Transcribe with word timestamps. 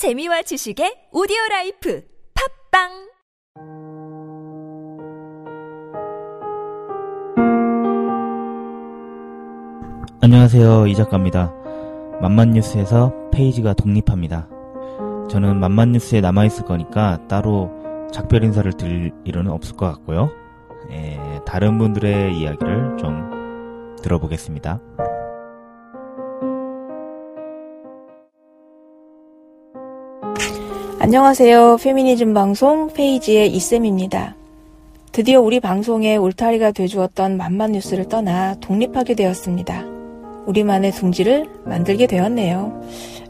재미와 0.00 0.40
지식의 0.40 1.12
오디오 1.12 1.36
라이프 1.50 2.02
팟빵 2.72 2.88
안녕하세요. 10.22 10.86
이 10.86 10.94
작가입니다. 10.94 11.52
만만뉴스에서 12.22 13.12
페이지가 13.30 13.74
독립합니다. 13.74 14.48
저는 15.28 15.60
만만뉴스에 15.60 16.22
남아있을 16.22 16.64
거니까 16.64 17.18
따로 17.28 17.70
작별 18.10 18.42
인사를 18.42 18.72
드릴 18.72 19.12
일은 19.26 19.48
없을 19.48 19.76
것 19.76 19.84
같고요. 19.84 20.30
예, 20.92 21.20
다른 21.44 21.76
분들의 21.76 22.38
이야기를 22.38 22.96
좀 22.96 23.96
들어보겠습니다. 24.02 24.80
안녕하세요. 31.10 31.78
페미니즘 31.78 32.34
방송 32.34 32.86
페이지의 32.86 33.52
이쌤입니다. 33.52 34.36
드디어 35.10 35.40
우리 35.40 35.58
방송의 35.58 36.16
울타리가 36.16 36.70
돼주었던 36.70 37.36
만만 37.36 37.72
뉴스를 37.72 38.04
떠나 38.04 38.54
독립하게 38.60 39.16
되었습니다. 39.16 39.82
우리만의 40.46 40.92
둥지를 40.92 41.48
만들게 41.64 42.06
되었네요. 42.06 42.80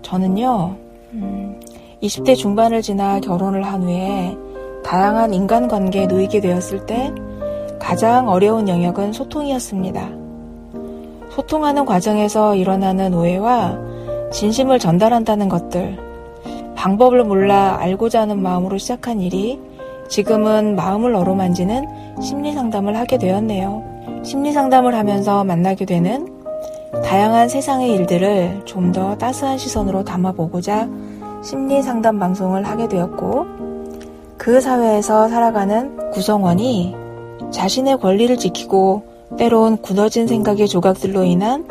저는요, 0.03 0.77
음, 1.15 1.59
20대 2.03 2.37
중반을 2.37 2.83
지나 2.83 3.19
결혼을 3.19 3.63
한 3.63 3.83
후에 3.83 4.37
다양한 4.85 5.33
인간관계에 5.33 6.07
놓이게 6.07 6.43
되었을 6.43 6.85
때 6.85 7.11
가장 7.79 8.29
어려운 8.29 8.69
영역은 8.69 9.15
소통이었습니다. 9.15 10.07
소통하는 11.31 11.87
과정에서 11.87 12.57
일어나는 12.57 13.15
오해와 13.15 13.79
진심을 14.33 14.79
전달한다는 14.79 15.49
것들, 15.49 16.10
방법을 16.81 17.25
몰라 17.25 17.77
알고자 17.79 18.23
하는 18.23 18.41
마음으로 18.43 18.79
시작한 18.79 19.21
일이 19.21 19.61
지금은 20.09 20.77
마음을 20.77 21.15
어루만지는 21.15 21.87
심리 22.23 22.55
상담을 22.55 22.97
하게 22.97 23.19
되었네요. 23.19 24.23
심리 24.25 24.51
상담을 24.51 24.95
하면서 24.95 25.45
만나게 25.45 25.85
되는 25.85 26.27
다양한 27.05 27.51
세상의 27.51 27.93
일들을 27.93 28.63
좀 28.65 28.93
더 28.93 29.15
따스한 29.19 29.59
시선으로 29.59 30.05
담아보고자 30.05 30.89
심리 31.45 31.83
상담 31.83 32.19
방송을 32.19 32.63
하게 32.65 32.89
되었고, 32.89 33.45
그 34.39 34.63
사회에서 34.63 35.29
살아가는 35.29 36.11
구성원이 36.13 36.97
자신의 37.51 37.99
권리를 37.99 38.39
지키고 38.39 39.03
때론 39.37 39.77
굳어진 39.83 40.27
생각의 40.27 40.67
조각들로 40.67 41.25
인한 41.25 41.69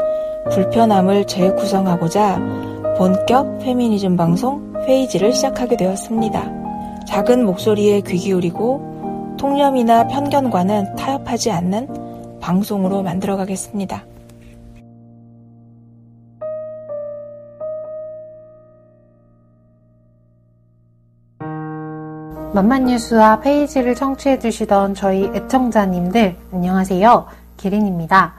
불편함을 0.51 1.25
재구성하고자 1.25 2.68
본격 2.99 3.59
페미니즘 3.59 4.17
방송 4.17 4.73
페이지를 4.85 5.31
시작하게 5.31 5.77
되었습니다. 5.77 7.05
작은 7.07 7.45
목소리에 7.45 8.01
귀 8.01 8.17
기울이고 8.17 9.37
통념이나 9.39 10.07
편견과는 10.07 10.95
타협하지 10.97 11.49
않는 11.49 12.39
방송으로 12.41 13.01
만들어 13.01 13.37
가겠습니다. 13.37 14.03
만만뉴스와 22.53 23.39
페이지를 23.39 23.95
청취해 23.95 24.39
주시던 24.39 24.95
저희 24.95 25.23
애청자님들, 25.33 26.35
안녕하세요. 26.51 27.27
기린입니다. 27.55 28.38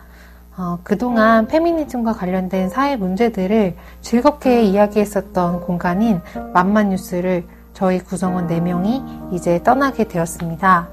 어, 0.56 0.78
그동안 0.82 1.46
페미니즘과 1.46 2.12
관련된 2.14 2.68
사회 2.68 2.96
문제들을 2.96 3.76
즐겁게 4.00 4.62
이야기했었던 4.62 5.60
공간인 5.60 6.20
만만뉴스를 6.52 7.44
저희 7.72 7.98
구성원 7.98 8.46
4명이 8.48 9.32
이제 9.32 9.62
떠나게 9.62 10.04
되었습니다. 10.04 10.88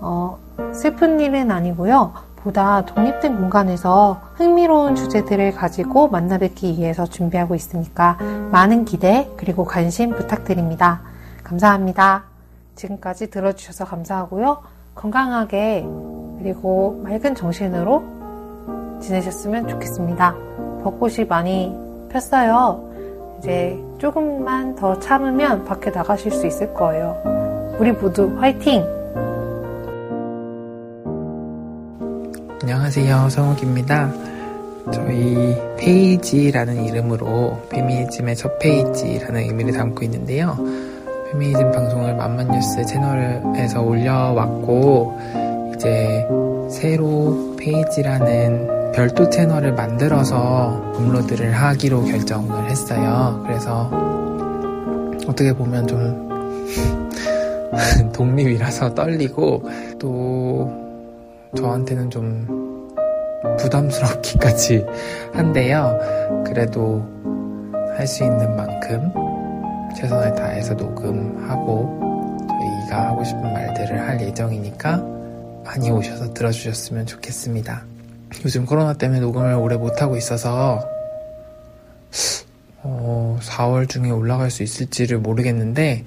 어, 0.00 0.38
슬픈 0.72 1.20
일은 1.20 1.50
아니고요. 1.50 2.12
보다 2.36 2.84
독립된 2.84 3.36
공간에서 3.36 4.20
흥미로운 4.34 4.96
주제들을 4.96 5.52
가지고 5.52 6.08
만나 6.08 6.38
뵙기 6.38 6.76
위해서 6.76 7.06
준비하고 7.06 7.54
있으니까 7.54 8.18
많은 8.50 8.84
기대 8.84 9.30
그리고 9.36 9.64
관심 9.64 10.10
부탁드립니다. 10.10 11.02
감사합니다. 11.44 12.24
지금까지 12.74 13.30
들어주셔서 13.30 13.84
감사하고요. 13.84 14.62
건강하게 14.94 15.86
그리고 16.38 17.00
맑은 17.04 17.34
정신으로 17.34 18.02
지내셨으면 19.02 19.68
좋겠습니다. 19.68 20.34
벚꽃이 20.82 21.26
많이 21.28 21.76
폈어요. 22.08 22.90
이제 23.38 23.78
조금만 23.98 24.74
더 24.76 24.98
참으면 24.98 25.64
밖에 25.64 25.90
나가실 25.90 26.30
수 26.32 26.46
있을 26.46 26.72
거예요. 26.72 27.20
우리 27.78 27.92
모두 27.92 28.34
화이팅! 28.38 28.84
안녕하세요. 32.62 33.28
성욱입니다. 33.28 34.12
저희 34.92 35.56
페이지라는 35.78 36.84
이름으로 36.84 37.58
페미니즘의 37.70 38.36
첫 38.36 38.58
페이지라는 38.58 39.40
의미를 39.42 39.72
담고 39.72 40.04
있는데요. 40.04 40.56
페미니즘 41.30 41.72
방송을 41.72 42.14
만만뉴스 42.14 42.84
채널에서 42.86 43.82
올려왔고 43.82 45.18
이제 45.74 46.26
새로 46.68 47.56
페이지라는 47.58 48.81
별도 48.94 49.28
채널을 49.30 49.72
만들어서 49.72 50.92
업로드를 50.96 51.52
하기로 51.52 52.04
결정을 52.04 52.70
했어요. 52.70 53.42
그래서 53.46 53.90
어떻게 55.26 55.52
보면 55.52 55.86
좀 55.86 56.28
독립이라서 58.12 58.94
떨리고 58.94 59.62
또 59.98 60.70
저한테는 61.56 62.10
좀 62.10 62.92
부담스럽기까지 63.58 64.84
한데요. 65.32 65.98
그래도 66.46 67.04
할 67.96 68.06
수 68.06 68.24
있는 68.24 68.56
만큼 68.56 69.12
최선을 69.96 70.34
다해서 70.34 70.74
녹음하고 70.74 72.00
저희가 72.48 73.08
하고 73.08 73.22
싶은 73.22 73.42
말들을 73.52 74.00
할 74.00 74.20
예정이니까 74.20 74.96
많이 75.64 75.90
오셔서 75.90 76.32
들어주셨으면 76.32 77.06
좋겠습니다. 77.06 77.91
요즘 78.44 78.66
코로나 78.66 78.94
때문에 78.94 79.20
녹음을 79.20 79.54
오래 79.54 79.76
못하고 79.76 80.16
있어서 80.16 80.80
어, 82.82 83.38
4월 83.40 83.88
중에 83.88 84.10
올라갈 84.10 84.50
수 84.50 84.62
있을지를 84.62 85.18
모르겠는데 85.18 86.04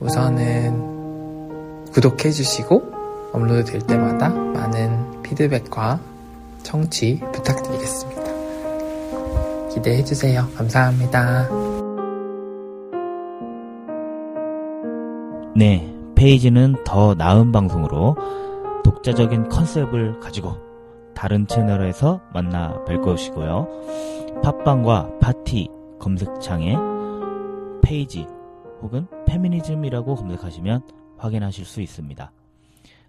우선은 0.00 1.90
구독해주시고 1.92 3.00
업로드 3.32 3.64
될 3.64 3.80
때마다 3.82 4.28
많은 4.28 5.22
피드백과 5.22 6.00
청취 6.62 7.20
부탁드리겠습니다. 7.32 8.20
기대해주세요. 9.74 10.48
감사합니다. 10.56 11.48
네, 15.56 15.92
페이지는 16.14 16.76
더 16.84 17.14
나은 17.14 17.52
방송으로 17.52 18.16
독자적인 18.84 19.48
컨셉을 19.48 20.20
가지고 20.20 20.69
다른 21.20 21.46
채널에서 21.46 22.22
만나 22.32 22.82
뵐 22.86 23.02
것이고요. 23.02 23.68
팟빵과 24.42 25.18
팟티 25.20 25.68
검색창에 25.98 26.78
페이지 27.82 28.26
혹은 28.80 29.06
페미니즘이라고 29.26 30.14
검색하시면 30.14 30.80
확인하실 31.18 31.66
수 31.66 31.82
있습니다. 31.82 32.32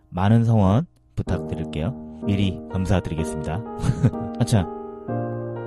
많은 0.10 0.44
성원 0.44 0.88
부탁드릴게요. 1.16 1.94
미리 2.26 2.60
감사드리겠습니다. 2.74 3.64
아차, 4.42 4.68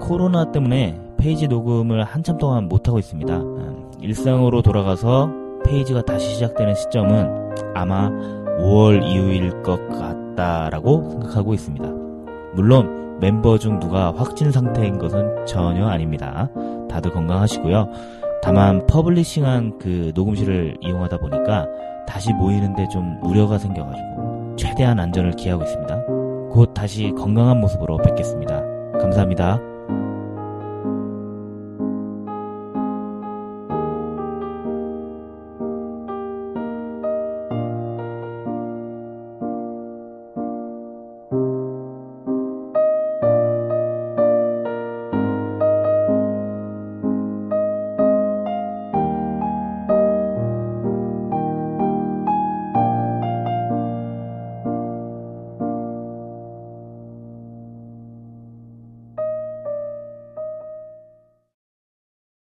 코로나 0.03 0.53
때문에 0.53 1.01
페이지 1.17 1.49
녹음을 1.49 2.05
한참 2.05 2.37
동안 2.37 2.69
못하고 2.69 2.99
있습니다. 2.99 3.39
음, 3.39 3.91
일상으로 4.03 4.61
돌아가서 4.61 5.31
페이지가 5.65 6.03
다시 6.03 6.35
시작되는 6.35 6.75
시점은 6.75 7.55
아마 7.75 8.11
5월 8.59 9.03
이후일 9.03 9.63
것 9.63 9.89
같다라고 9.89 11.09
생각하고 11.09 11.55
있습니다. 11.55 12.04
물론 12.55 13.19
멤버 13.21 13.59
중 13.59 13.79
누가 13.81 14.13
확진 14.15 14.51
상태인 14.51 14.99
것은 14.99 15.47
전혀 15.47 15.87
아닙니다. 15.87 16.49
다들 16.91 17.11
건강하시고요. 17.13 17.89
다만 18.43 18.87
public한 18.87 19.79
그 19.79 20.13
녹음실을 20.15 20.77
이용하다 20.81 21.19
보니까 21.19 21.67
다시 22.07 22.33
모이는데 22.35 22.89
좀 22.89 23.19
우려가 23.23 23.59
생겨가지고 23.59 24.57
최대한 24.57 25.01
안전을 25.01 25.33
기하고 25.33 25.63
있습니다. 25.63 26.05
곧 26.51 26.75
다시 26.75 27.13
건강한 27.17 27.61
모습으로 27.61 27.97
뵙겠습니다. 27.99 28.63
감사합니다. 29.01 29.74